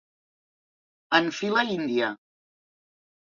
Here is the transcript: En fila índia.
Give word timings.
En 1.17 1.29
fila 1.39 1.65
índia. 1.75 2.09